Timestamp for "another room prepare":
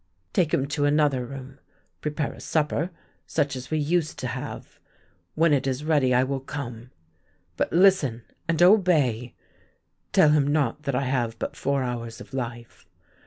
0.85-2.33